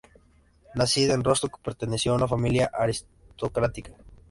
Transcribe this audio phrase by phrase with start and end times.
[0.73, 3.91] Nacida en Rostock, perteneció a una familia aristocrática.